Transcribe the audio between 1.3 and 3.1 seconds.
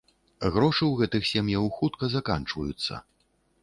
сем'яў хутка заканчваюцца.